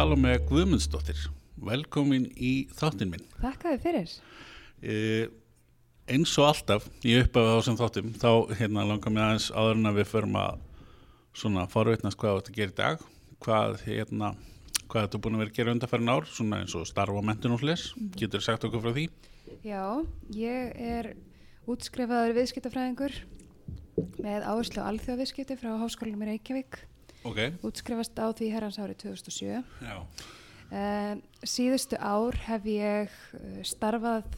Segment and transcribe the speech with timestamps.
[0.00, 1.18] Salome Guðmundsdóttir,
[1.60, 3.24] velkomin í þáttinn minn.
[3.42, 4.12] Þakka þið fyrir.
[4.80, 5.26] Uh,
[6.08, 8.30] eins og alltaf í upphafi á þessum þáttum, þá
[8.62, 10.62] hérna, langar mér aðeins áður en að við förum að
[11.42, 13.04] svona forveitnast hvað þetta gerir í dag,
[13.44, 14.30] hvað hérna,
[14.86, 17.28] hvað þetta er búin að vera að gera undarfærin ár, svona eins og starfa á
[17.28, 19.06] mentun og hlis, getur sagt okkur frá því?
[19.68, 19.84] Já,
[20.32, 21.10] ég er
[21.68, 23.20] útskrifaður viðskiptafræðingur
[24.16, 26.86] með áherslu á alþjóðviðskipti frá Háskólanum í Reykjavík.
[27.28, 29.64] Ok, Útskrifast á því herrans árið 2007.
[29.84, 29.96] já,
[30.70, 34.28] Uh, síðustu ár hef ég uh, starfað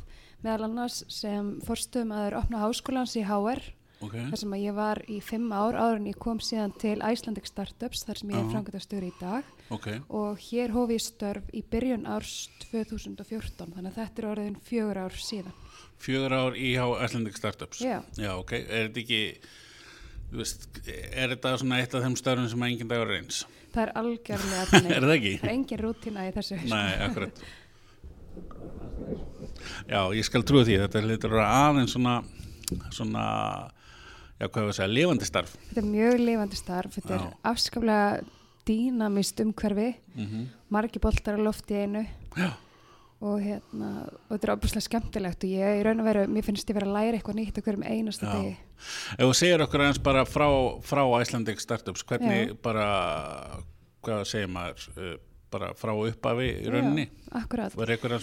[0.41, 3.61] meðal annars sem forstöðum aður opna háskólans í HR
[4.01, 6.95] ok, þar sem að ég var í fimm ár áður en ég kom síðan til
[7.05, 8.53] Icelandic Startups þar sem ég er Já.
[8.55, 13.99] framkvæmtastöður í dag ok, og hér hóf ég störf í byrjun árs 2014 þannig að
[14.01, 15.53] þetta er orðin fjögur ár síðan.
[16.01, 17.85] fjögur ár í Icelandic Startups.
[17.85, 18.01] Já.
[18.17, 19.21] Já, ok, er þetta ekki,
[20.41, 23.43] veist, er þetta svona eitt af þeim störfum sem að engin dagur reyns?
[23.73, 24.95] Það er algjörlega þannig.
[24.97, 25.35] Er það ekki?
[25.43, 26.59] Það er engin rútína í þessu.
[26.71, 27.43] Nei, akkurat
[29.89, 32.15] Já, ég skal trúa því þetta litur að aðeins svona
[32.95, 33.25] svona,
[34.41, 37.33] já, hvað var að segja lifandi starf Þetta er mjög lifandi starf, þetta er Já.
[37.53, 38.07] afskaplega
[38.69, 42.01] dýnamist umhverfi, mm margi boltar á lofti einu
[42.39, 42.49] Já,
[43.23, 43.91] og, hérna,
[44.27, 46.89] og þetta er opuslega skemmtilegt og ég í raun og veru, mér finnst ég vera
[46.89, 48.33] að læra eitthvað nýtt á hverjum einasta Já.
[48.35, 48.55] degi.
[49.15, 50.49] ef þú segir okkur aðeins bara frá,
[50.83, 52.57] frá Icelandic Startups, hvernig Já.
[52.65, 52.89] bara
[54.03, 55.15] hvað segir maður uh,
[55.53, 57.09] bara frá upphafi í rauninni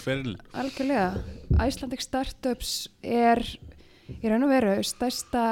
[0.01, 1.09] feril algjörlega.
[1.63, 3.43] Icelandic Startups er
[4.09, 5.43] í raun og veru stærsta,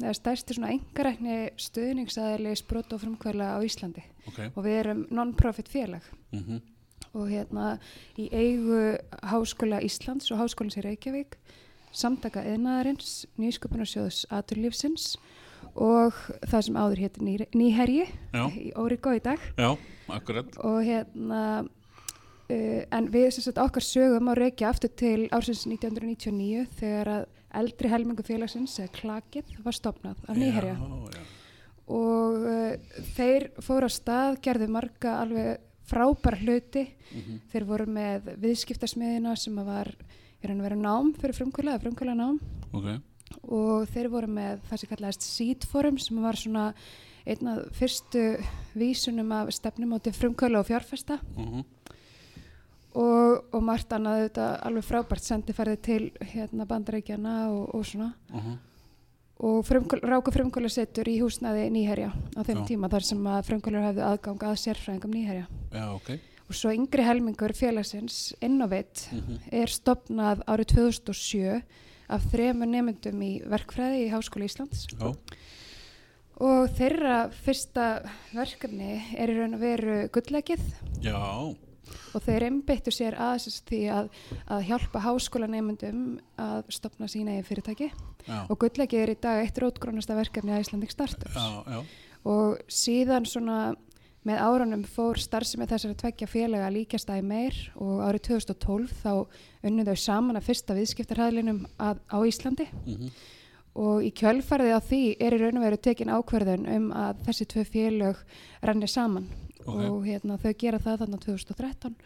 [0.00, 5.70] eða stærsti svona engarækni stuðningsaðili sprót og frumkvæla á Íslandi ok, og við erum non-profit
[5.70, 6.08] félag.
[6.32, 6.72] mm
[7.16, 7.76] og hérna
[8.20, 11.38] í eigu Háskóla Íslands og Háskólins í Reykjavík,
[11.96, 15.14] samtaka eðnaðarins, nýsköpunarsjóðs aturlífsins
[15.76, 16.16] og
[16.48, 19.40] það sem áður hétt ný, Nýherji í Órigó í dag.
[19.56, 19.74] Já,
[20.12, 20.56] akkurat.
[20.64, 26.66] Og hérna uh, en við sem sagt okkar sögum á Reykja aftur til ársins 1999
[26.80, 27.26] þegar að
[27.56, 30.76] eldri helmingu félagsins eða klakið var stopnað af Nýherja.
[30.76, 31.22] Já, já.
[31.96, 36.86] og uh, þeir fóru á stað, gerðu marga alveg frábæra hluti.
[37.12, 37.40] Mhm.
[37.52, 39.92] þeir voru með viðskiptarsmiðina sem var
[40.42, 42.40] í raun og veru nám fyrir frumkvöla, frumkvöla nám
[42.72, 43.00] ok,
[43.48, 46.74] og þeir voru með það sem kallaðist Seed Forum sem var svona
[47.26, 48.36] einn af fyrstu
[48.74, 51.18] vísunum af stefnum átti frumkvöla og fjárfesta.
[51.36, 51.64] Uh
[52.96, 56.00] og, og margt annað þetta alveg frábært sendiferði til
[56.32, 58.12] hérna bandarækjana og, og svona
[59.38, 62.66] og ráku frumkvöla setur í húsnaði nýherja á þeim Já.
[62.70, 65.46] tíma þar sem að frumkvölar hefðu aðgang að sérfræðingum nýherja.
[65.72, 66.10] Já, ok.
[66.48, 69.40] Og svo yngri helmingur félagsins Innovate Mhm.
[69.52, 71.62] er stopnað árið 2007
[72.08, 74.86] af þremur nemyndum í verkfræði í Háskóla Íslands.
[74.94, 75.12] Já,
[76.38, 77.86] og þeirra fyrsta
[78.34, 80.60] verkefni er í raun og veru gullegið
[81.02, 81.16] já,
[82.14, 84.10] og þeir einbeittu sér aðeins því að,
[84.52, 86.04] að hjálpa háskólanemyndum
[86.40, 87.90] að stopna sína í fyrirtæki.
[88.26, 90.64] Já, og gullegið er í dag eitt rótgrónasta verkefni að
[91.30, 91.82] já, já.
[92.26, 93.60] og síðan svona
[94.26, 99.12] með árunum fór starfsemi þessari tveggja félaga líkjast að meir og árið 2012 þá
[99.68, 102.66] unnu þau saman að fyrsta viðskiptarhæðlinum að, á Íslandi.
[102.82, 103.12] Mhm,
[103.76, 107.46] og í kjölfarið á því er í raun og veru tekin ákverðun um að þessi
[107.52, 108.22] tvö félög
[108.64, 109.28] renni saman
[109.66, 109.80] Ok.
[109.90, 111.96] og hérna, þau gera það þarna 2013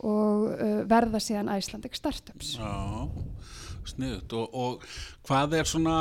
[0.00, 2.54] og uh, verða síðan Icelandic Startups.
[2.56, 3.08] Já,
[3.90, 4.86] sniðut og, og
[5.28, 5.96] hvað er svona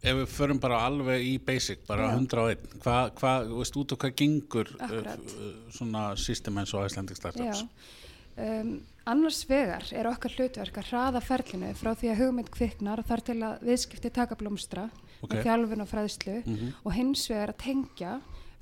[0.00, 2.20] ef við förum bara alveg í basic bara Já.
[2.22, 7.18] 101, hvað, þú veist út og hvað gengur uh, uh, svona system eins og Icelandic
[7.20, 7.66] Startups.
[8.40, 8.78] Um,
[9.10, 13.38] annars vegar er okkar hlutverk að hraða ferlinu frá því að hugmynd kviknar þar til
[13.44, 14.86] að viðskipti taka blómstra
[15.20, 15.34] Ok.
[15.34, 16.68] með þjálfun og fræðslu Mhm.
[16.86, 18.12] og hins vegar að tengja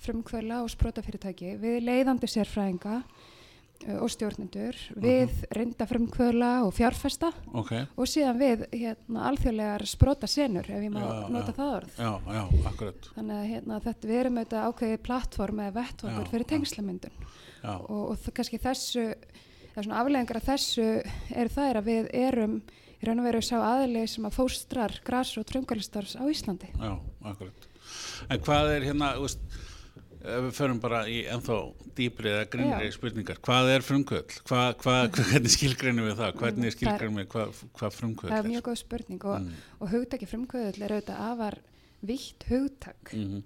[0.04, 7.72] frumkvöla og sprótafyrirtæki við leiðandi sérfræðinga uh, og stjórnendur, við reynda frumkvöla og fjárfesta ok,
[7.98, 11.58] og síðan við hérna, alþjóðlegar spróta senur ef ég má Já, nota já.
[11.58, 11.98] það orð.
[11.98, 12.12] já,
[13.14, 17.22] Þannig að hérna, þetta, við erum auðvitað ákveðið plattform eða vettvangur fyrir tengslamyndun
[17.68, 19.06] og, og kannski þessu,
[19.78, 20.88] afleðingar af þessu
[21.34, 22.60] er það er að við erum
[22.98, 26.66] í raun og veru sá aðili sem að fóstrar græs og tröngalistarfs á Íslandi.
[26.74, 26.92] já,
[27.30, 27.66] akkurat.
[28.28, 29.58] En hvað er hérna, þú veist
[30.22, 31.56] við förum bara í ennþá
[31.98, 36.32] dýpri eða grinnri spurningar, hvað er frumkvöld hvað, hvað, hvernig skilgreinum við það?
[36.40, 39.52] Hvernig Það er- skilgreinum við hvað, hvað frumkvöld Það er mjög góð spurning og, Mm.
[39.80, 41.58] og hugtaki frumkvöðull er auðvitað afar
[42.02, 43.12] vitt hugtak.
[43.14, 43.42] Mhm.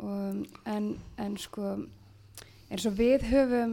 [0.00, 0.84] og, en,
[1.18, 1.74] en sko
[2.70, 3.72] eins og við höfum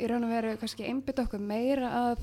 [0.00, 2.22] í raun og veru kannski einbytt okkur meira að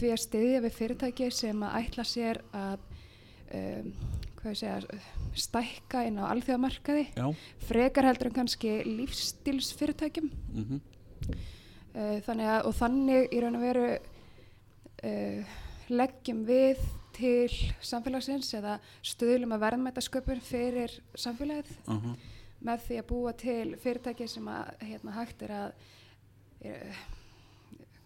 [0.00, 2.78] því að styðja við fyrirtæki sem að ætla sér að
[3.54, 3.92] um,
[4.52, 5.00] segja,
[5.34, 7.26] stækka inn á alþjóðamarkaði, já,
[7.64, 10.30] frekar heldur en kannski lífstílsfyrirtækjum.
[10.52, 10.82] mhm,
[11.94, 15.52] Uh, þannig að, og þannig í raun og veru uh,
[15.94, 16.80] leggjum við
[17.14, 17.54] til
[17.86, 22.16] samfélagsins eða stuðlum að verðmæta sköpun fyrir samfélagið mhm,
[22.66, 25.68] með því að búa til fyrirtæki sem að hérna, hægt er að
[26.66, 27.00] uh,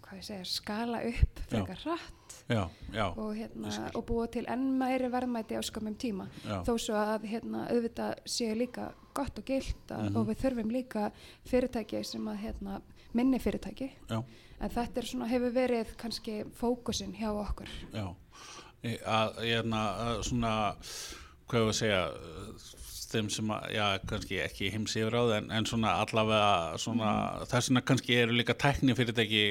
[0.04, 2.17] hvað ég segja, skala upp frekar hratt
[2.48, 6.28] já, já, og, hérna, og búa til enn meiri verðmæti á skömmum tíma.
[6.64, 10.16] Þó svo að hérna, auðvitað séu líka gott og gilt að, Mhm.
[10.16, 11.10] og við þurfum líka
[11.46, 12.80] fyrirtæki sem að hérna,
[13.14, 13.90] minni fyrirtæki.
[14.10, 14.22] Já,
[14.60, 17.68] en þetta er svona, hefur verið kannski fókusin hjá okkur.
[17.92, 18.14] Já.
[19.04, 20.74] Að, hérna, svona,
[21.48, 22.02] hvað ég að segja,
[23.08, 27.12] þeim sem að, já, kannski ekki heims yfir á það, en, en svona allavega, svona,
[27.48, 29.42] þess vegna kannski eru líka tækni fyrirtæki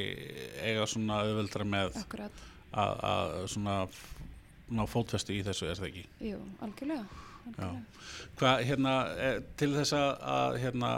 [0.62, 2.32] eiga svona auðveldra með akkurat,
[2.84, 3.78] að, svona
[4.78, 6.04] ná fótfestu í þessu, er það ekki?
[6.32, 7.06] jú, algjörlega,
[7.46, 8.04] algjörlega.
[8.38, 10.92] Hvað, hérna, eh, til þess að, hérna,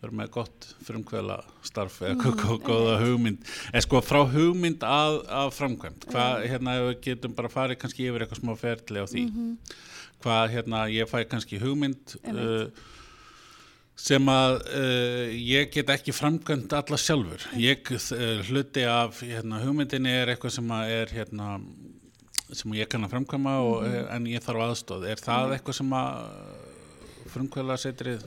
[0.00, 1.36] vera með gott frumkvæðla
[1.66, 3.50] starf eða Mm, mm, góða hugmynd.
[3.72, 8.08] Eða sko frá hugmynd að, að framkvæmt hvað, hérna, ef við getum bara farið kannski
[8.08, 9.26] yfir eitthvað smá ferli á því.
[9.28, 9.50] Mhm,
[10.24, 12.70] hvað, hérna, ég fæ kannski hugmynd uh,
[14.00, 17.42] sem að uh, ég get ekki framkvæmt alla sjálfur.
[17.60, 21.50] Ég, uh, hluti af hérna, hugmyndinni er eitthvað sem að er hérna
[22.50, 24.06] sem ég kann að framkvæma og, Mhm.
[24.16, 26.14] en ég þarf aðstóð er það eitthvað sem að
[27.30, 28.24] frumkvæðla setrið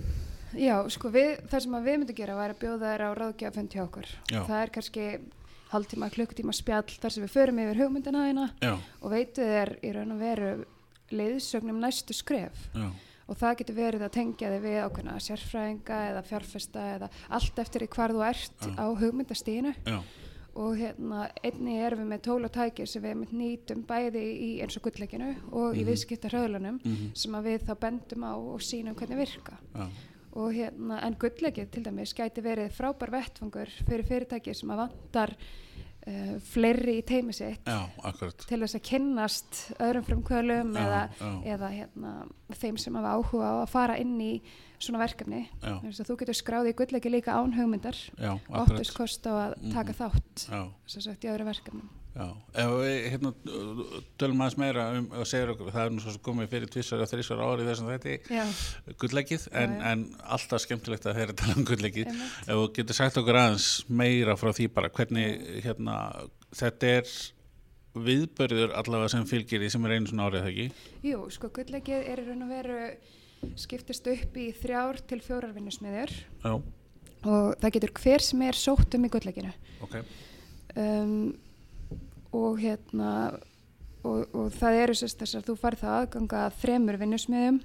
[0.53, 3.81] Já, sko, við, það sem við myndum gera var að bjóða þær á ráðgjafund hjá
[3.87, 4.05] okkur.
[4.29, 4.43] Já.
[4.45, 5.05] Það er kannski
[5.73, 9.93] hálftíma, klukkutíma spjall þar sem við förum yfir hugmyndina þína já, og veitum þér í
[9.95, 10.51] raun og veru
[11.09, 12.67] leiðsögnum næstu skref.
[12.77, 12.91] Já,
[13.27, 17.85] og það getur verið að tengja þig við ákveðna sérfræðinga eða fjárfesta eða allt eftir
[17.85, 18.75] í hvar þú ert Já.
[18.79, 19.99] á hugmyndastíðinu já,
[20.53, 24.77] og hérna einni erum við með tól og tæki sem við nýtum bæði í eins
[24.77, 25.87] og gullleikinu og í Mhm.
[25.91, 29.57] viðskiptarhöðlunum mhm, sem að við þá bendum á og sínum hvernig virka.
[29.73, 29.87] Já,
[30.35, 35.35] og hérna en gullleikið til dæmis gæti verið frábær vettfangur fyrir fyrirtæki sem að vantar
[36.07, 37.79] uh, fleiri í teimi sitt já,
[38.47, 41.31] til þess að kynnast öðrum frumkvölum Já, eða, já.
[41.55, 42.13] eða hérna,
[42.59, 44.33] þeim sem hafa áhuga á að fara inn í
[44.83, 45.45] svona verkefni.
[45.63, 47.95] Þú getur skráðið í gullleiki líka án hugmyndar.
[48.19, 48.73] Og akkurat.
[48.75, 49.71] Áttist kost á að Mhm.
[49.73, 52.25] taka þátt já, sem sagt í öðru verkefnum já.
[52.63, 53.31] Ef við hérna
[54.21, 57.11] tölum aðeins meira um og segir okkur, það er nú svo komið fyrir tvissar og
[57.11, 58.43] þrísar ári þessum þetta Já,
[59.03, 62.11] gullleikið, en, en alltaf skemmtilegt að þeirra tala um einmitt.
[62.47, 65.97] ef þú getur sagt okkur aðeins meira frá því bara hvernig hérna,
[66.53, 67.15] þetta er
[67.93, 70.87] viðbörður allavega sem fylgir því sem er einu svona árið það ekki?
[71.05, 72.79] Jú, sko gullleikið er í raun og veru
[73.59, 78.95] skiptist upp í þrjár til fjórar vinnusmiður já, og það getur hver sem er sótt
[78.97, 79.51] um í gullleikinu
[79.83, 79.97] ok,
[80.79, 81.17] um,
[82.33, 83.09] og hérna
[84.03, 87.61] og, og það eru sérst þess að þú farið það aðganga að þremur vinnusmiðum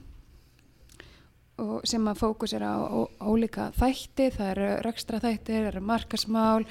[1.58, 5.80] og sem að fókus er á, á ólíka þætti, það eru rekstra þættir, það eru
[5.88, 6.66] markasmál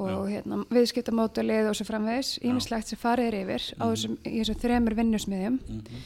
[0.00, 3.92] og hérna, viðskiptamótalið og svo framvegis, ímislegt sem farið er yfir á Mhm.
[3.92, 6.00] þessum, þessum þremur vinnusmiðum mm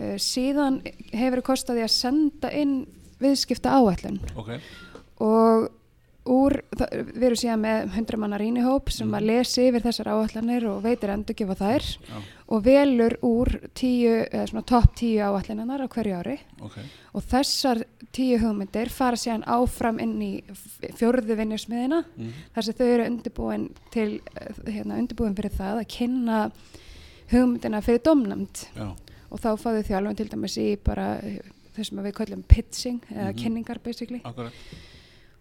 [0.00, 0.78] uh, síðan
[1.12, 2.86] hefur kostaði að senda inn
[3.20, 4.52] viðskipta áætlun ok.
[5.20, 5.66] Og
[6.26, 9.14] úr, það, við erum síðan með 100 manna rínihóp sem Mhm.
[9.16, 14.26] að lesi yfir þessar áætlanir og veitir endurgefa þær já, og velur úr tíu,
[14.66, 16.38] topp tíu áætlaninnar á hverju ári.
[16.60, 16.76] Ok,
[17.14, 22.74] og þessar tíu hugmyndir fara síðan áfram inn í f- fjórðu vinnusmiðina mm þar sem
[22.74, 26.52] þau eru undirbúin til, eh, hérna, undirbúin fyrir það að kynna
[27.32, 28.66] hugmyndina fyrir domnæmt
[29.30, 31.38] og þá fáðu þjálfum til dæmis í bara eh,
[31.76, 33.36] þessum að við kallum pitching eða Mhm.
[33.38, 34.20] kynningar basically.
[34.24, 34.52] Akkurat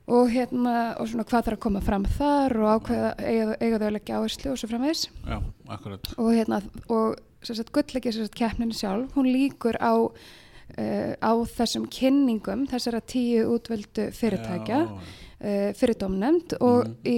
[0.09, 3.87] og hérna og svona hvað þarf að koma fram þar og ákveða eiga, eiga þau
[3.89, 5.03] að leggja áherslu og svo framvegis.
[5.29, 5.37] Já,
[5.75, 6.11] akkurat.
[6.17, 9.13] Og hérna og sem sagt gullleiki sem sagt keppnin sjálf.
[9.15, 16.85] Hún líkur á uh, á þessum kynningum þessara tíu útvöldu fyrirtækja uh, fyrir domnefnd og
[16.89, 16.97] Mhm.
[17.05, 17.17] í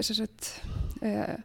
[0.00, 0.62] sem sagt
[1.02, 1.36] uh,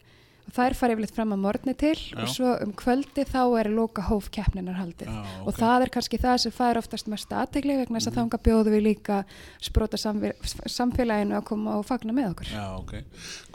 [0.56, 2.22] þær fara yfirleitt fram að morgni til Já.
[2.24, 5.58] og svo um kvöldi þá er loka hóf keppninar haldið já, og ok.
[5.60, 8.20] það er kannski það sem fær oftast mest aðtegli vegna þess að Mhm.
[8.22, 9.24] þanga bjóðu við líka
[9.62, 12.94] sprota samfélaginu að koma og fagna með okkur Já, ok.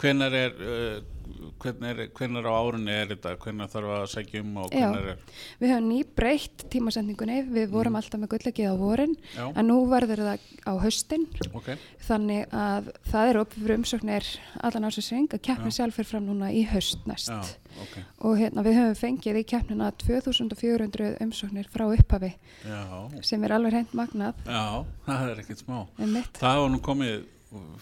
[0.00, 3.36] Hvenær er, uh, er- hvenær á árunni er þetta?
[3.38, 5.18] Hvenær þarf að segja um og hvenær er?
[5.60, 8.00] Við höfum ný breytt tímasendingunni, við vorum Mhm.
[8.02, 11.76] alltaf með gullegið á vorin Já, en nú verður það á haustin ok.
[12.08, 14.24] þannig að það er opið fyrir umsóknir
[14.62, 15.76] allan ásins að keppni Já.
[15.80, 17.40] sjálf fyrir fram núna í haust næst Já,
[17.82, 18.04] ok.
[18.20, 22.34] og hérna, við höfum fengið í keppnina 2400 umsóknir frá upphafi
[22.66, 25.86] Já, sem er alveg hreint magnað já, það er ekkert smá.
[25.98, 27.24] Það var nú komið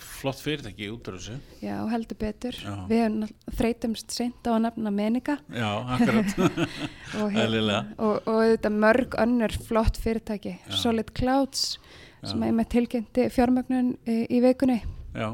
[0.01, 2.57] flott fyrirtæki út af þessu já, heldur betur.
[2.57, 2.75] Já.
[2.89, 6.39] Við hefum þreytumst seint á að nefna Menika já, akkurat
[7.21, 7.83] og, Eðlilega.
[7.99, 10.55] og, og þetta mörg önnur flott fyrirtæki.
[10.63, 10.77] Já.
[10.81, 11.67] Solid Clouds
[12.23, 12.31] Já.
[12.33, 14.81] sem er með tilkynnti fjármögnun í, í vikunni.
[15.15, 15.29] já,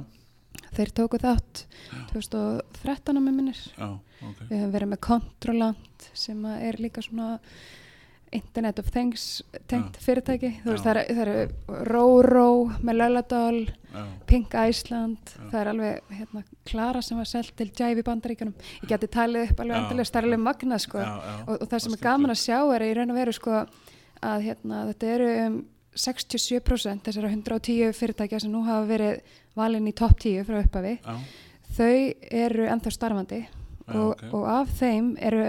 [0.75, 1.65] Þeir tóku þátt
[2.11, 3.61] 2013 með minnir.
[3.79, 3.89] já,
[4.27, 7.39] ok Við höfum verið með Controlant sem er líka svona
[8.35, 10.51] Internet of Things tengt fyrirtæki.
[10.65, 12.47] Þú veist, það eru, það eru Róró
[12.85, 13.61] með Lölladal,
[14.27, 15.45] Pink Iceland, Já.
[15.53, 18.55] það er alveg hérna, Klara sem var selt til Jive í bandaríkunum.
[18.83, 19.83] Ég geti talið upp alveg Já.
[19.85, 20.99] endilega stærlega magna sko.
[20.99, 23.63] og, og það sem er gaman að sjá er í raun og veru sko
[24.25, 25.57] að hérna, þetta eru um
[25.95, 29.21] 67% þessara 110 fyrirtækja sem nú hafa verið
[29.55, 31.15] valin í topp 10 frá uppafi já,
[31.77, 31.99] þau
[32.31, 34.25] eru ennþá starfandi Já, og, ok.
[34.35, 35.45] og af þeim eru,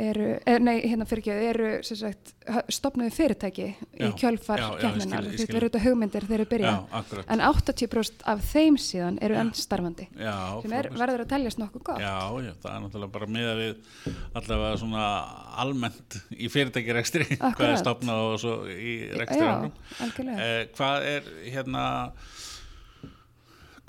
[0.00, 2.30] eru er, nei, hérna fyrir ekki, eru sagt,
[2.72, 6.46] stofnuðu fyrirtæki í Já, kjölfar já, ég kemminar, ég þetta eru þetta hugmyndir þeir eru
[6.48, 10.32] byrja, já, en 80% af þeim síðan eru enn starfandi já,
[10.64, 12.00] sem er, verður að teljast nokkuð gott.
[12.00, 12.14] Já,
[12.62, 15.04] það er náttúrulega bara miða við allavega svona
[15.66, 19.44] almennt í fyrirtækirekstri, hvað er stopnað og svo í rekstri
[20.32, 21.84] eh, Hvað er hérna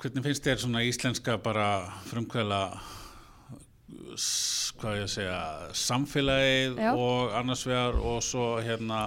[0.04, 1.68] hvernig finnst þér svona íslenska bara
[2.10, 2.60] frumkvæla
[4.20, 5.38] s- hvað ég segja
[5.72, 6.90] samfélagið Já.
[6.98, 9.00] og annars vegar og svo hérna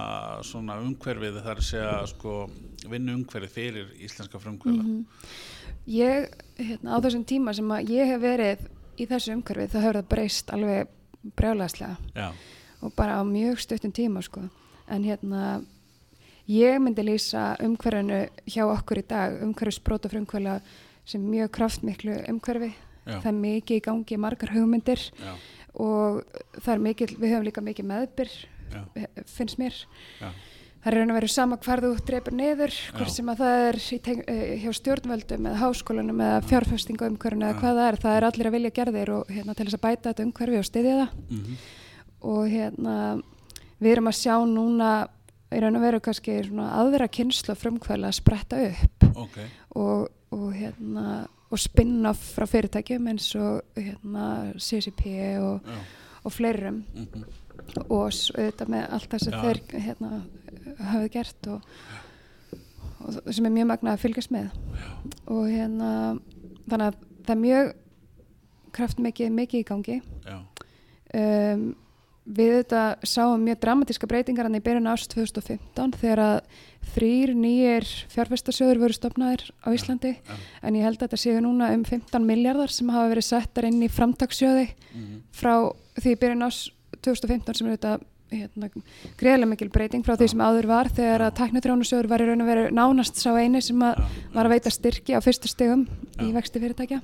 [0.46, 2.50] svona umhverfið þar segja sko
[2.88, 5.04] vinnu umhverfið fyrir íslenska frumkvæla Mhm.
[5.88, 8.58] Ég, hérna, á þessum tíma sem að ég hef verið
[8.98, 10.88] í þessu umhverfi þá hefur það breyst alveg
[11.36, 12.32] brjálæslega Já,
[12.82, 14.40] og bara á mjög stuttum tíma sko.
[14.88, 15.64] en hérna
[16.48, 20.60] ég myndi lýsa umhverfinu hjá okkur í dag, umhverfis brota frumkvæla
[21.04, 22.74] sem mjög kraftmiklu umhverfi.
[23.06, 25.00] Já, það er mikið í gangi, margar hugmyndir.
[25.16, 25.34] Já,
[25.78, 26.20] og
[26.58, 28.80] það er mikið, við höfum líka mikið meðbyr já,
[29.30, 29.76] finnst mér.
[30.18, 30.30] Já,
[30.82, 33.80] það er raun að vera sama hvar þú dreipur niður hvort sem að það er
[34.18, 38.50] uh, hjá stjórnvöldum eða háskólanum eða fjárfestingu umhverfinu eða hvað það er, það er allir
[38.50, 41.16] að vilja gerðir og hérna, til þess að bæta þetta umhverfi og styðja það.
[41.28, 41.62] Mhm,
[42.28, 42.98] og hérna
[43.78, 44.92] við erum að sjá núna
[45.48, 49.06] í raun og veru kannski aðra kynslu frumkvæla að spretta upp.
[49.14, 49.38] Ok.
[49.80, 51.04] Og, og hérna
[51.50, 55.06] og spin-off frá fyrirtækjum eins og hérna CCP
[55.40, 55.78] og, Já,
[56.24, 56.82] og fleirum.
[56.94, 57.24] Mhm,
[57.90, 59.40] og s- auðvitað með allt það sem Já.
[59.42, 60.10] þeir hérna,
[60.92, 61.60] hafðu gert og,
[63.00, 64.48] og sem er mjög magna að fylgjast með.
[65.26, 65.90] Og hérna
[66.68, 67.72] þannig að það er mjög
[68.72, 69.98] kraftmikið mikið í gangi.
[70.26, 70.38] Já,
[71.18, 71.76] um,
[72.28, 76.58] við þetta sáum mjög dramatíska breytingar hann í byrjun árs 2015 þegar að
[76.92, 80.12] þrýr nýjir fjárfestasjóður voru stopnaðir á Íslandi.
[80.16, 83.68] Já, en ég held að þetta séu núna um 15 miljardar sem hafa verið settar
[83.68, 85.54] inn í framtakssjóði mhm, frá
[85.98, 86.60] því byrjun ás
[87.04, 87.96] 2015 sem er þetta
[88.28, 88.68] hérna,
[89.18, 92.50] greiðlega mikil breyting frá því sem áður var þegar að tæknutrónusjóður var í raun og
[92.50, 94.02] veru nánast sá eini sem að
[94.34, 95.86] var að veita styrki á fyrstu stegum
[96.20, 97.00] í vexti fyrirtækja.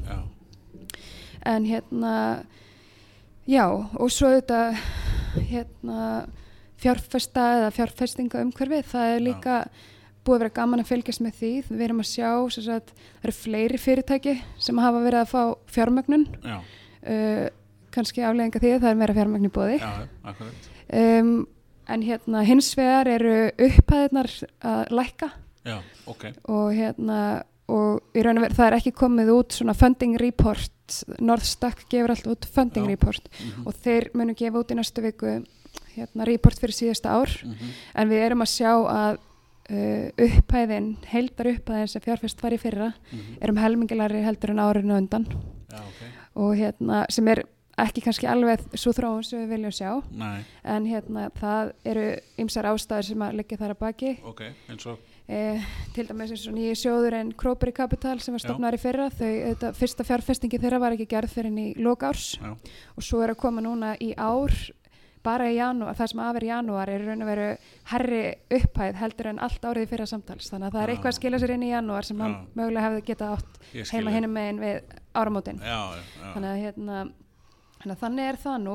[1.48, 2.14] En hérna
[3.48, 4.60] já og svo þetta
[5.40, 5.98] hérna
[6.80, 9.58] fjárfesta eða fjárfestinga umhverfi það er líka
[10.24, 11.52] búið að vera gaman að fylgjast með því.
[11.68, 15.42] Við erum að sjá sagt, það eru fleiri fyrirtæki sem hafa verið að fá
[15.74, 16.26] fjármögnun.
[16.40, 16.56] Já,
[17.12, 17.44] uh,
[17.94, 19.76] kannski afleðinga því að það er meira fjármögn í bóði
[20.98, 21.28] um,
[21.94, 23.34] en hérna hins vegar eru
[23.68, 24.30] upphæðirnar
[24.66, 25.28] að lækka.
[25.64, 25.76] Já,
[26.10, 27.18] ok, og hérna
[27.72, 30.73] og í raun og veru það er ekki komið út svona funding report
[31.20, 32.90] Northstack gefur alltaf út funding Já.
[32.92, 35.38] report mhm, og þeir munu gefa út í næstu viku
[35.94, 37.30] hérna report fyrir síðasta ár.
[37.44, 39.18] Mhm, en við erum að sjá að
[39.70, 44.62] uh, upphæðin, heildar upphæðin sem fjárfest var í fyrra mhm, er um helmingilari heldur en
[44.64, 45.26] árinu undan.
[45.70, 46.04] Já, ok,
[46.44, 47.44] og hérna sem er
[47.80, 49.90] ekki kannski alveg svo þróun sem við viljum sjá.
[50.14, 50.44] Næ,
[50.76, 52.06] en hérna það eru
[52.44, 54.12] ymsar ástæður sem að liggja þar að baki.
[54.30, 58.42] Ok, eins og, eh, til dæmis eins og nýju sjóður en Króperi Capital sem var
[58.42, 58.48] Já.
[58.48, 63.02] stopnaður í fyrra þau, þetta, fyrsta fjárfestingi þeirra var ekki gerð fyrir í lokárs og
[63.04, 64.54] svo er að koma núna í ár
[65.24, 67.46] bara í janúar, það sem aðver í janúar er raun og veru
[67.94, 70.94] herri upphæð heldur en allt árið í fyrra samtals þannig að það er Já.
[70.94, 72.24] eitthvað að skila sér inn í janúar sem Já.
[72.24, 74.16] hann mögulega hefði getað átt heima þig.
[74.18, 75.80] hinum megin við áramótin Já,
[76.34, 77.04] þannig að hérna
[77.84, 78.74] Þannig að er það nú,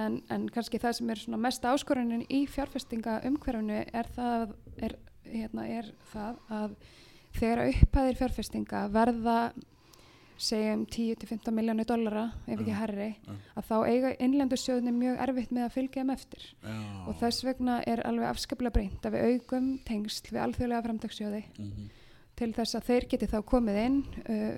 [0.00, 4.08] en, en kannski það sem er mest áskorunin í fjárfestinga umhverfunu er
[4.80, 6.76] er, hérna, er það að
[7.40, 9.36] þegar upphæðir fjárfestinga verða
[10.40, 13.32] segjum 10-15 miljónu dollara ef ekki herri já.
[13.60, 16.46] að þá eiga innlendu sjóðinni mjög erfitt með að fylgja þeim eftir.
[16.64, 21.42] Já, og þess vegna er alveg afskaplega breynt að við augum tengsl við alþjóðlega framtagsjóði
[21.58, 21.90] mhm,
[22.40, 24.54] til þess að þeir geti þá komið inn uh,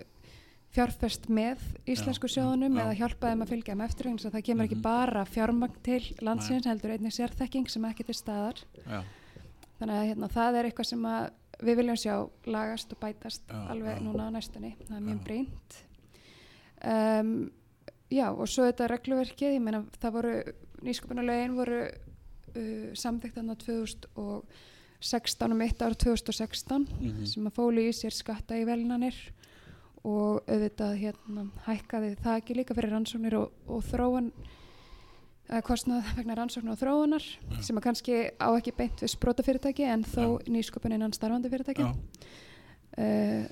[0.73, 4.63] fjárfest með íslensku sjóðunum eða hjálpa þeim að fylgja þeim eftir þess að það kemur
[4.63, 4.71] Mhm.
[4.71, 8.63] ekki bara fjármagn til landsins heldur einnig sérþekking sem ekki til staðar.
[8.87, 9.03] Já,
[9.83, 11.09] þannig að hérna, það er eitthvað sem
[11.63, 12.15] við viljum sjá
[12.51, 14.03] lagast og bætast Já, alveg já.
[14.07, 15.25] núna á næstunni, það er mjög Já.
[15.27, 15.77] breynt
[16.93, 17.35] um,
[18.13, 20.33] já og svo þetta regluverkið, ég meina það voru
[20.83, 27.25] nýsköpunarlegin voru uh, samþykkt þarna 2016 um eitt ár 2016 Mhm.
[27.27, 29.17] sem að fólu í sér skatta í velnanir
[30.05, 34.62] og auðvitað hérna hækkaði það ekki líka fyrir rannsóknir og, og þróun eða
[35.67, 37.59] kostnað vegna rannsóknar og þróunar Já.
[37.67, 43.45] sem að kannski á ekki beint við sprótafyrirtæki en þó nýsköpun innan starfandi fyrirtæki uh,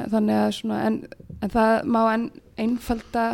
[0.00, 0.96] þannig að svona en,
[1.42, 2.26] en það má en
[2.60, 3.26] einfalda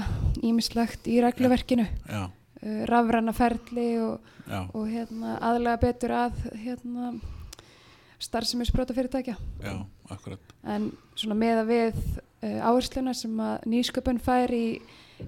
[0.45, 1.87] ímislegt í regluverkinu.
[2.11, 4.26] Uh, rafræna ferli og,
[4.75, 7.12] og hérna, aðlega betur að hérna,
[8.23, 9.37] starfsemi sprótafyrirtækja
[10.64, 14.81] en svona meða við uh, áhersluna sem að nýsköpun fær í,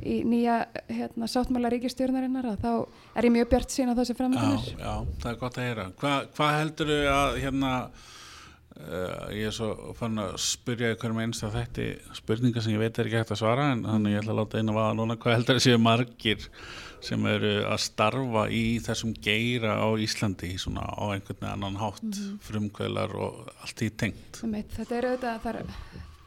[0.05, 2.73] í nýja hérna, sáttmála ríkistjórnarinnar að þá
[3.19, 5.87] er ég mjög bjart sín á það sem Já, já, það er gott að heyra.
[6.03, 7.71] Hva, hvað heldur þau að hérna,
[8.79, 11.87] uh, ég er svo fann að spyrja ykkur með einst að þetta
[12.21, 14.61] spurninga sem ég veit er ekki hægt að svara en þannig ég ætla að láta
[14.63, 15.17] einu vaða núna.
[15.23, 16.49] Hvað heldur þau séu margir
[17.09, 22.03] sem eru að starfa í þessum geira á Íslandi svona á einhvern veginn annan hátt,
[22.03, 22.39] Mhm.
[22.43, 24.41] frumkvölar og allt í tengt?
[24.43, 25.63] Þetta er auðvitað þar,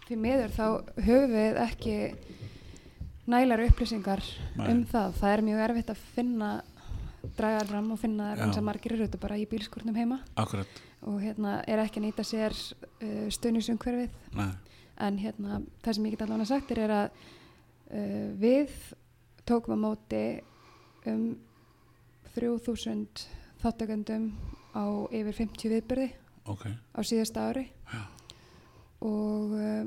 [0.08, 0.65] því miður þá
[1.03, 1.98] höfum við ekki
[3.29, 4.23] nælar upplýsingar
[4.57, 4.67] Nei.
[4.71, 5.17] um það.
[5.19, 6.51] Það er mjög erfitt að finna
[7.37, 8.45] dragar fram og finna Já.
[8.45, 10.19] eins og margir eru auðvitað bara í bílskurnum heima.
[10.41, 14.15] Akkurat, og hérna er ekki að nýta sér uh, stöðnisumhverfið
[15.01, 17.21] en hérna það sem ég get allavega sagt er, er að
[17.93, 18.73] uh, við
[19.45, 20.23] tókum að móti
[21.09, 21.23] um
[22.35, 23.25] 3000
[23.61, 24.31] þáttökundum
[24.73, 26.09] á yfir 50 viðbyrði
[26.49, 27.67] ok, á síðasta ári.
[27.91, 28.01] Já.
[29.05, 29.83] og uh,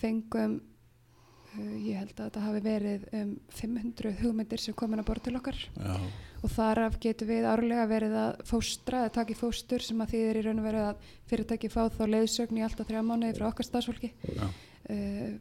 [0.00, 0.60] fengum
[1.58, 5.60] ég held að þetta hafi verið um 500 hugmyndir sem komin að borð til okkar.
[5.74, 5.94] Já,
[6.40, 10.14] og þar af getum við árlega verið að fóstra eða taka í fóstur sem að
[10.14, 13.48] þýðir í raun og veru að fyrirtæki fá þá leiðsögn í alltaf þrjá mánuði frá
[13.50, 14.46] okkar stafsfólki já,
[14.94, 15.34] uh,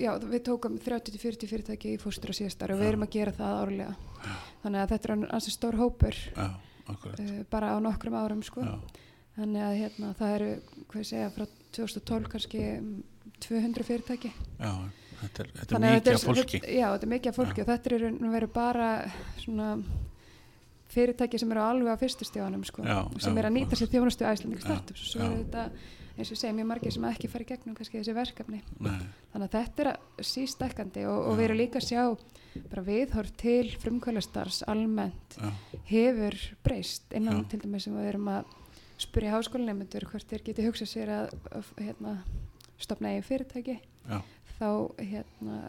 [0.00, 2.92] já, við tókum 30-40 fyrirtæki í fóstur á síðast ári og við Já.
[2.92, 3.96] erum að gera það árlega.
[4.62, 6.18] Þannig að þetta er ansi stór hópur.
[6.36, 6.46] Já,
[6.92, 8.64] uh, bara á nokkrum árum sko.
[8.66, 9.02] já,
[9.38, 10.50] þannig að hérna, það eru
[10.90, 11.46] hvað ég segja, frá
[11.76, 12.92] 2012 kannski um,
[13.40, 14.30] 200 fyrirtæki.
[14.60, 14.72] Já,
[15.20, 16.60] þetta er, þetta er mikið af fólki.
[16.60, 17.62] þetta- já, þetta er mikið af fólki Já.
[17.62, 18.88] og þetta er raun og veru bara
[19.42, 19.68] svona
[20.96, 22.82] fyrirtæki sem eru alveg á fyrstu stíðanum sko,
[23.20, 25.02] sem já, er að nýta sér þjónustu æslanding Já, startups.
[25.02, 25.70] Og svo eru þetta
[26.16, 28.60] eins og segi mjög margir sem ekki fara í gegnum kannski þessi verkefni.
[28.80, 28.94] Nei,
[29.34, 32.04] þannig að þetta er að sístækkandi og, og við erum líka að sjá
[32.70, 35.50] bara viðhorf til frumkvælastars almennt já,
[35.90, 37.48] hefur breyst innan Já.
[37.50, 38.54] til dæmis sem við erum að
[38.96, 42.14] spyrja háskólanemundur hvort þeir geti hugsað sér að, að hérna,
[42.82, 43.78] stopna eigin fyrirtæki.
[44.06, 44.18] Já,
[44.58, 44.68] þá
[45.00, 45.60] hérna,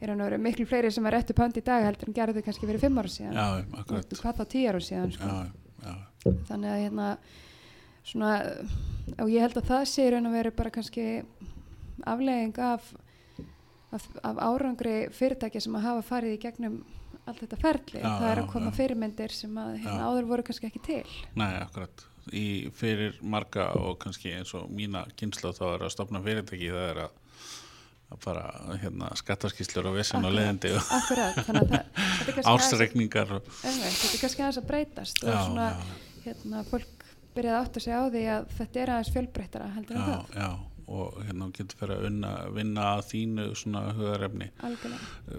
[0.00, 2.44] er hann að vera miklu fleiri sem er réttu pönd í dag heldur en gerðu
[2.46, 3.38] kannski fyrir fimm ára síðan.
[3.38, 3.84] Já,
[4.20, 5.28] hvað þá tíu ára síðan sko.
[5.28, 5.94] já, já,
[6.50, 7.10] þannig að hérna
[8.10, 8.32] svona,
[9.18, 11.06] og ég held að það sé raun og veru bara kannski
[12.08, 12.92] aflegging af,
[13.92, 16.80] af, af árangri fyrirtækja sem að hafa farið í gegnum
[17.28, 20.82] allt þetta ferli, það er að koma fyrirmyndir sem að hérna, áður voru kannski ekki
[20.86, 21.02] til.
[21.38, 22.06] Nei, akkurat.
[22.36, 26.88] Í fyrir marga og kannski eins og mína kynslu þá er að stopna fyrirtæki, það
[26.92, 27.12] er að
[28.10, 28.40] að fara
[28.82, 31.78] hérna, skattarskíslur og vissin og leiðindi og að það, þetta
[32.26, 35.66] er kannski aðeins- að breytast og já, svona,
[36.24, 37.04] hérna, fólk
[37.36, 40.48] byrjaði að átta sig á því að þetta er aðeins fjölbreyttara heldur en það, já
[40.90, 44.48] og hérna getur fyrir að unna, vinna að þínu svona hugarefni.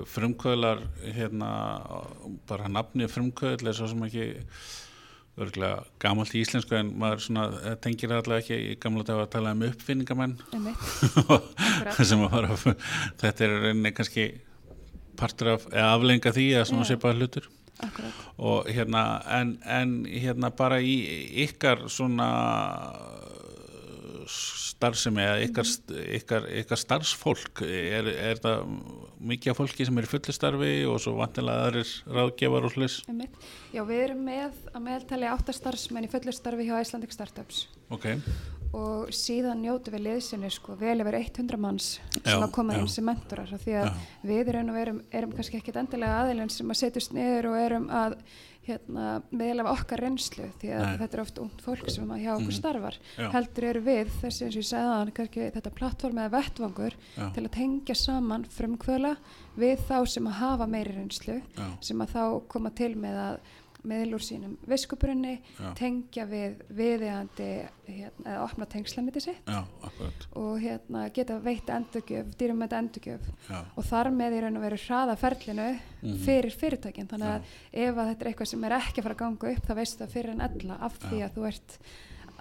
[0.08, 0.80] Frumkvöðlar
[1.12, 1.50] hérna
[2.48, 4.30] bara nafni frumkvöðl er svo sem ekki
[5.40, 9.32] örgulega gamalt í íslensku en maður svona eh, tengir allavega ekki í gamla dag að
[9.36, 10.38] tala um uppfinningamenn.
[12.10, 12.60] Sem að fara
[13.22, 14.28] þetta er reyni kannski
[15.20, 17.50] partur af, eða aflenga því eða svona svipaða hlutur.
[17.82, 19.04] Akkurat, og hérna
[19.40, 20.96] en, en hérna bara í
[21.48, 22.28] ykkar svona
[24.30, 25.70] starfsemi eða ykkar,
[26.20, 27.64] ykkar, ykkar starfsfólk?
[27.66, 28.76] Er, er það
[29.32, 33.02] mikið af fólki sem er í fullu starfi og svo vantilega aðrir ráðgefar og hlis
[33.74, 37.66] já, við erum með að meðaltali átta starfsmenn í fullu starfi hjá Icelandic Startups.
[37.92, 38.10] Ok,
[38.74, 43.04] og síðan njótu við liðsinni sko, vel yfir 100 manns sem að koma inn sem
[43.06, 43.98] mentorar því að Já.
[44.24, 48.16] við og erum, erum kannski ekkit endilega aðilinn sem að setjast niður og erum að
[48.62, 50.98] hérna, meðlega okkar reynslu því að Nei.
[51.02, 52.58] þetta er oft ungd fólk sem að hjá okkur Mhm.
[52.60, 53.30] starfar Já.
[53.34, 57.34] heldur eru við þessi eins og ég segði að kannski þetta plattform eða vettvangur já,
[57.34, 59.18] til að tengja saman frumkvöla
[59.58, 61.42] við þá sem að hafa meiri reynslu
[61.82, 63.38] sem að þá koma til með að
[63.88, 67.48] meðlur sínum viskubrunni já, tengja við viðeigandi
[67.88, 69.48] hérna, eða opna tengslamiti sitt.
[69.50, 69.64] Já,
[70.38, 73.26] og hérna, geta veitt endurgjöf, dýrum með endurgjöf.
[73.50, 75.68] Já, og þar með í raun og veru hraða ferlinu
[76.02, 76.16] Mhm.
[76.26, 77.08] fyrir fyrirtækin.
[77.08, 77.42] Þannig að
[77.74, 80.04] ef að þetta er eitthvað sem er ekki að fara að ganga upp þá veistu
[80.06, 81.78] það fyrir en ella af því að þú ert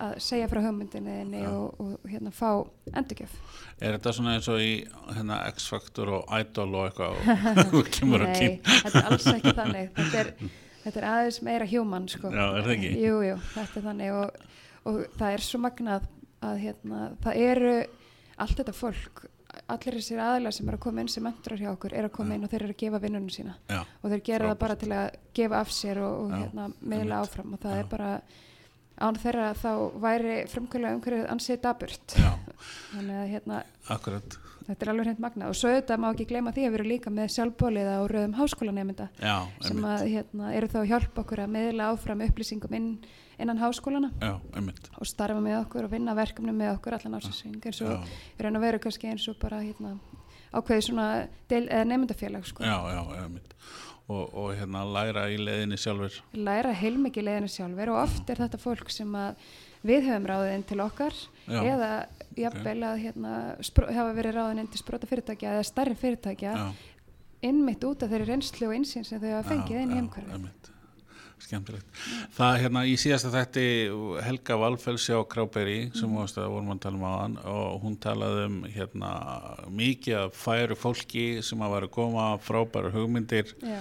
[0.00, 0.60] að segja frá
[1.44, 1.48] Já.
[1.52, 3.34] og, og hérna fá endurgjöf.
[3.84, 4.70] Er þetta svona eins og í
[5.12, 7.18] hérna, X-Factor og Idol og eitthvað?
[7.76, 7.90] Og
[8.56, 9.90] Nei, þetta er alls ekki þannig.
[9.98, 10.32] Þetta er,
[10.84, 12.30] þetta er aðeins meira human, sko.
[12.32, 12.92] Já, er það ekki?
[13.04, 14.46] Jú, jú, þetta er þannig og,
[14.90, 16.08] og það er svo magnað
[16.40, 17.74] að hérna, það eru
[18.40, 19.24] allt þetta fólk,
[19.68, 22.36] allir þessir aðilar sem eru að koma inn sem mentorar hjá okkur eru að koma
[22.36, 24.54] inn og þeir eru að gefa vinnunum sína Já, og þeir gera Frábært.
[24.54, 25.08] það bara til að
[25.40, 27.12] gefa af sér og, og hérna, einmitt.
[27.18, 27.80] áfram og það Já.
[27.82, 28.10] er bara
[29.00, 29.70] án þeirra þá
[30.02, 32.14] væri frumkvæmlega umhverfið ansið daburt
[32.92, 33.62] þannig að hérna,
[33.96, 34.36] akkurat.
[34.66, 35.52] þetta er alveg hreint magnað.
[35.52, 38.36] Og svo þetta má ekki gleyma því að við erum líka með sjálfbóliða og rauðum
[38.38, 39.36] háskólanemynda Já,
[39.66, 42.90] sem að hérna, eru þá að hjálpa okkur að miðla áfram upplýsingum inn,
[43.40, 44.34] innan háskólana Já,
[45.00, 48.10] og starfa með okkur og vinna verkefnum með okkur allan ásinsving eins og
[48.44, 49.96] raun og veru kannski eins og bara hérna,
[50.52, 51.06] ákveði svona
[51.88, 52.64] nefndafélag sko.
[52.66, 53.54] já, já, einmitt.
[54.10, 56.16] Og, og hérna læra í leiðinni sjálfur.
[56.34, 59.44] læra heilmikið leiðinu sjálfur og oft er þetta fólk sem að
[59.86, 61.14] við höfum ráðið inn til okkar
[61.46, 61.60] Já.
[61.60, 61.90] eða
[62.40, 63.34] jafnvel að hérna,
[64.00, 66.66] hafa verið ráðin inn til sprota fyrirtækja eða starri fyrirtækja Já,
[67.46, 70.72] innmitt út af þeirri reynslu og insýn sem þau hafa fengið inn í einmitt.
[71.40, 71.86] Skemmtilegt.
[72.36, 73.64] Það hérna í síðasta þætti
[74.26, 76.36] Helga Valfelsi á Kráberi sem mm.
[76.36, 79.14] vorum að tala um á hann og hún talaði um hérna
[79.72, 83.80] mikið að færu fólki sem að vera að koma frábæra hugmyndir Já,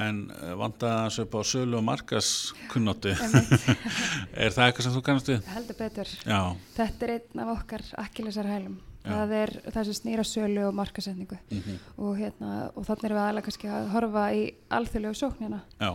[0.00, 3.14] en eh, vantaði hans upp á sölu og markaskunnóttu.
[4.42, 5.54] er það eitthvað sem þú kannast við?
[5.54, 6.42] heldur betur Já,
[6.76, 9.14] þetta er einn af okkar akkilesar hælum Já.
[9.14, 13.24] það er það sem snýra sölu og markasetningu mm og, hérna, og þannig erum við
[13.24, 14.42] aðalega kannski að horfa í
[14.74, 15.90] alþjóðlegu sóknina já,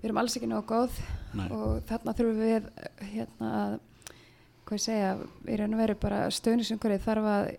[0.00, 0.96] við erum alls ekki nógu góð
[1.36, 1.46] Nei.
[1.50, 2.70] og þarna þurfum við
[3.12, 3.76] hérna að
[4.66, 5.10] hvað ég segja,
[5.46, 7.50] í raun og veru bara stöðnisumhverfið þarf að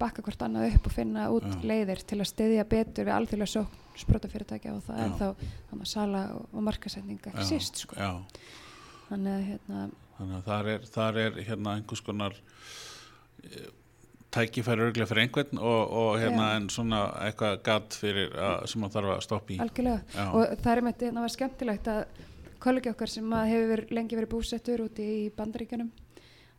[0.00, 1.56] bakka hvort annað upp og finna út Já.
[1.70, 5.04] leiðir til að styðja betur við alþjóðlega sókn sprótafyrirtækja og það Já.
[5.06, 5.26] er þá
[5.70, 7.96] þannig, sala og, markasetning ekki síst sko.
[9.08, 9.88] þannig að hérna,
[10.20, 12.34] Þannig að þar er, þar er hérna einhvers konar
[13.48, 13.70] eh,
[14.34, 16.56] tækifæri örglega fyrir einhvern og, og hérna Já.
[16.56, 19.58] en svona eitthvað gatt fyrir að, sem að þarf að stoppa í.
[19.64, 22.02] algjörlega Já, og það er með þetta var skemmtilegt að
[22.60, 25.90] kollegi okkar sem að hefur lengi verið búsettur úti í bandaríkjunum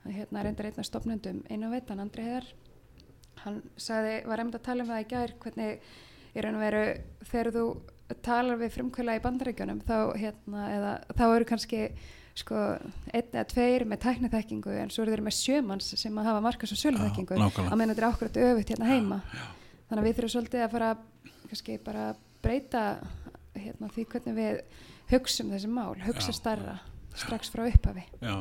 [0.01, 2.47] að hérna reyndar einn af stopnendum einu veitan, Andri Heiðar
[3.45, 5.91] hann sagði, var einmitt að tala um það í gær hvernig
[6.31, 6.83] í raun og veru
[7.29, 7.65] þegar þú
[8.25, 11.81] talar við frumkvöla í bandaríkjunum þá hérna, eða þá eru kannski
[12.37, 12.59] sko
[13.11, 16.75] einn eða tveir með tækniþekkingu en svo eru þeir með sjömanns sem að hafa markas
[16.75, 17.39] og söluþekkingu.
[17.39, 19.19] Já, að menna þetta er akkurat öfugt hérna heima.
[19.89, 20.93] þannig að við þurfum svolítið að fara
[21.49, 22.05] kannski bara
[22.41, 22.85] breyta
[23.57, 24.61] hérna, því hvernig við
[25.11, 26.79] hugsum þessi mál, hugsa Já, starra
[27.17, 28.05] strax frá upphafi.
[28.23, 28.35] Já.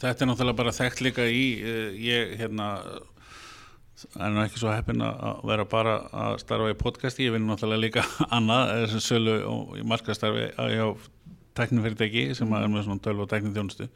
[0.00, 2.68] Þetta er náttúrulega bara þekkt líka í, uh, ég hérna,
[4.16, 7.84] er nú ekki svo heppin að vera bara að starfa í podcasti, ég vinn náttúrulega
[7.84, 10.64] líka annað, þessum sölu og markastarfi á
[11.58, 13.88] tæknifyrirtæki sem að er með svona tölv og tæknithjónustu.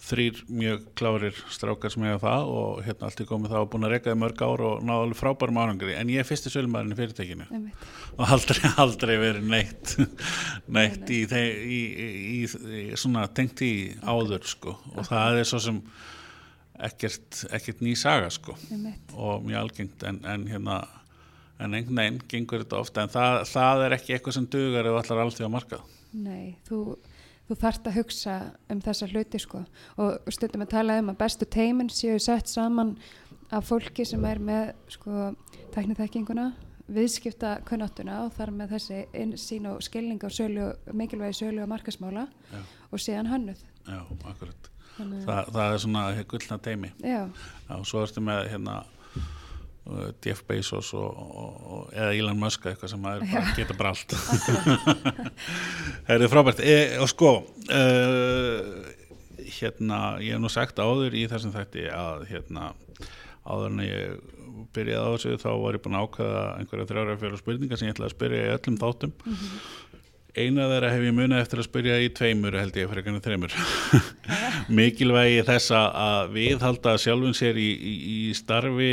[0.00, 3.84] Þrýr mjög klárir strákar sem hefa það og hérna allt í komið það og búin
[3.84, 5.92] að reyka þið mörg ár og náðu alveg frábærum árangri.
[6.00, 7.48] En ég er fyrsti sölumæðurinn í fyrirtækinu.
[8.16, 9.92] Og aldrei, aldrei verið neitt
[10.78, 12.38] neitt í, þe- í, í, í,
[12.80, 13.72] í svona tengt í
[14.08, 14.78] áður sko.
[14.96, 15.82] Og það er svo sem
[16.80, 18.56] ekkert, ekkert ný saga sko.
[18.72, 19.12] Einmitt.
[19.20, 20.80] og mjög algengt en, en hérna
[21.60, 24.96] en einhvern veginn gengur þetta ofta en það, það er ekki eitthvað sem dugar ef
[25.02, 25.80] allar alþjóð að marka
[26.12, 26.96] Nei, þú,
[27.48, 28.36] þú þarft að hugsa
[28.70, 29.60] um þessa hluti sko
[30.00, 32.96] og stundum að tala um að bestu teimin séu sett saman
[33.50, 35.30] af fólki sem er með sko
[35.74, 36.48] tækniþekkinguna,
[36.90, 39.00] viðskipta kunnáttuna og þar með þessi
[39.38, 42.60] sín og skilning á sölu, mikilvægi sölu og markasmála Já.
[42.90, 43.62] og síðan hönnuð.
[43.86, 44.70] já, akkurat
[45.00, 47.22] Þa, það er svona gullna teimi já,
[47.68, 48.80] Já, og svo ertu með hérna
[50.24, 54.14] Jeff Bezos og, og, eða Elon Musk eitthvað sem maður bara geta bara allt.
[56.06, 56.62] Það er frábært.
[56.64, 58.60] E, og sko uh,
[59.60, 62.70] hérna, ég hef nú sagt áður í þessum þætti að hérna
[63.50, 64.36] áður en ég
[64.76, 67.94] byrjaði á þessu þá var ég búin að ákveða einhverja þrjára fjóra spurningar sem ég
[67.96, 69.14] ætlaði að spyrja í öllum þáttum.
[70.38, 73.54] Eina þeirra hef ég munið eftir að spyrja í tveimur held ég fyrir kannu þreimur
[74.78, 78.92] mikilvægi þess að- að viðhalda sjálfum sér í, í, í starfi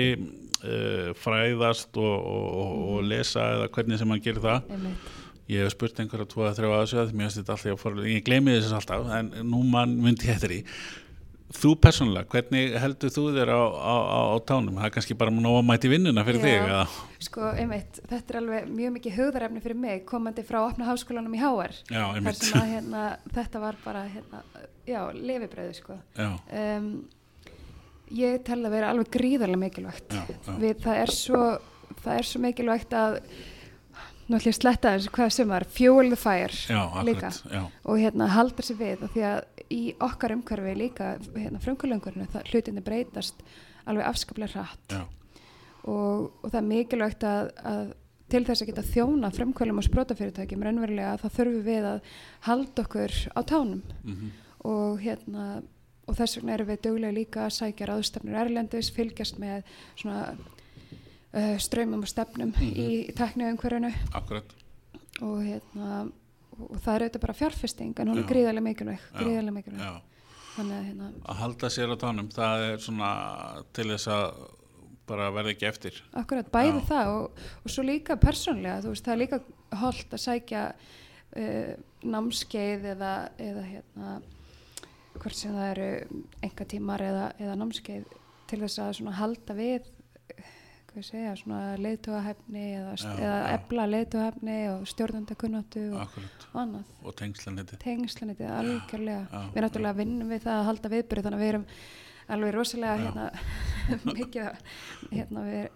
[0.68, 5.10] uh, fræðast og, og, og, og lesa eða hvernig sem hann gerir það einmitt.
[5.48, 7.82] ég hef spurt einhverja tvo að þrjá að þessu að mér finnst þetta alltaf ég,
[7.82, 10.64] fór, ég gleymi þess alltaf en nú mann myndi ég þetta í
[11.56, 14.76] þú persónulega, hvernig heldur þú þér á, á, á, á tánum?
[14.76, 16.46] Það er kannski bara nóg að mæti vinnuna fyrir Já.
[16.46, 16.82] þig eða?
[17.28, 21.42] Sko, einmitt, þetta er alveg mjög mikið hugðarefni fyrir mig komandi frá opna háskólanum í
[21.42, 23.06] HR Já, einmitt að hérna,
[23.38, 24.42] þetta var bara hérna,
[24.88, 26.92] já, lefibröðu sko um,
[28.16, 30.14] ég tel að vera alveg gríðarlega mikilvægt.
[30.14, 31.44] Já, já, Við, það, er svo,
[32.04, 33.20] það er svo mikilvægt að
[34.28, 37.30] nú ætlum ég að sletta þessu hvað sem var, fuel the fire já, líka.
[37.88, 39.38] og hérna halda sér við og því að
[39.72, 43.40] í okkar umhverfi líka hérna frumkvölungurinu, hlutinni breytast
[43.88, 44.98] alveg afskaplega hratt.
[44.98, 45.06] Já,
[45.88, 47.96] og, og það er mikilvægt að, að
[48.28, 52.12] til þess að geta þjóna frumkvölum og sprótafyrirtækjum raunverulega þá þurfum við að
[52.50, 53.82] halda okkur á tánum.
[54.04, 54.32] Mhm,
[54.68, 55.46] og hérna
[56.08, 59.64] og þess vegna erum við duglega líka að sækja ráðstefnur erlendis, fylgjast með
[59.96, 60.22] svona
[61.34, 62.74] uh, ströymum og stefnum Mhm.
[62.78, 64.54] í tekniumhverfinu akkurat,
[65.22, 66.12] og hérna
[66.58, 69.82] og það er auðvitað bara fjárfesting en hún er gríðarlega mikilvæg, gríðarlega mikilvæg.
[69.82, 70.02] já.
[70.58, 73.10] þannig að hérna, Að halda sér á tánum, það er svona
[73.74, 74.48] til þess að
[75.08, 76.02] bara verða ekki eftir.
[76.14, 76.88] akkurat bæði Já.
[76.90, 77.32] það og,
[77.64, 79.40] og svo líka persónlega, þú veist, það er líka
[79.84, 80.64] holdt að sækja
[81.38, 84.22] uh, námskeið eða, eða hérna
[85.24, 89.94] hvort sem það eru enga tímar eða, eða námskeið til þess að halda við
[90.98, 93.54] segja, svona leiðtugahefni eða, Já, eða já.
[93.60, 96.18] ebla leiðtugahefni og stjórnandakunnáttu og,
[96.54, 97.78] og annað og tengslaniti.
[97.84, 101.66] tengslanitið algjörlega já, við náttúrulega vinnum við það að halda viðbyrði þannig að við erum
[102.28, 103.28] alveg rosalega hérna,
[104.18, 104.48] mikið
[105.14, 105.68] hérna, við,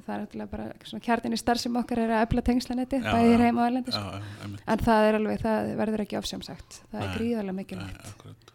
[0.00, 3.12] það er náttúrulega bara svona kjartin í starf sem okkar er að efla tengslanitið Já,
[3.12, 3.42] bæði já.
[3.44, 4.64] heima já, einmitt.
[4.64, 8.49] en það er alveg, það verður ekki ofsjámsagt það er Nei, gríðarlega Nei, mikilvægt.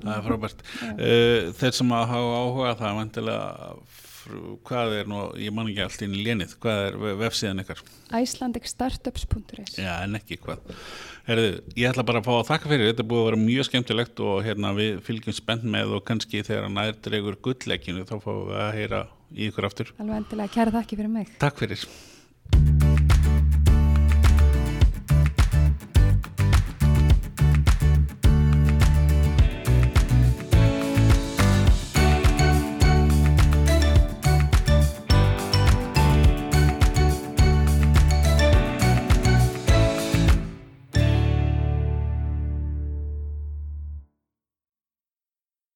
[0.00, 0.62] Það er frábært.
[0.92, 3.74] Uh, þeir sem að hafa áhuga það er vantilega,
[4.68, 7.80] hvað er nú, ég man ekki allt inn í lénið, hvað er ve- vefsíðan ykkar?
[8.20, 10.62] Icelandicstartups.is Já, en ekki hvað.
[11.26, 13.68] Herðu, ég ætla bara að fá að þakka fyrir, þetta er búið að vera mjög
[13.68, 18.46] skemmtilegt og hérna við fylgjum spennt með og kannski þegar nær dregur gullleikinu þá fáum
[18.52, 19.02] við að heyra
[19.34, 19.92] í ykkur aftur.
[19.98, 22.91] alveg endilega kæra þakki fyrir mig Takk fyrir.